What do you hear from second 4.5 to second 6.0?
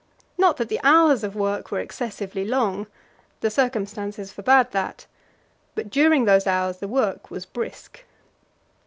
that. But